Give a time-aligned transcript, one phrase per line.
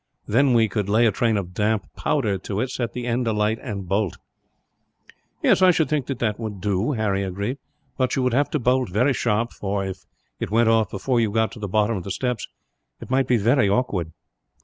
[0.27, 3.59] Then we could lay a train of damp powder to it, set the end alight,
[3.61, 4.17] and bolt."
[5.43, 7.59] "I should think that that would do," Harry agreed,
[7.99, 10.03] "but you would have to bolt very sharp for, if
[10.39, 12.47] it went off before you got to the bottom of the steps,
[12.99, 14.11] it might be very awkward."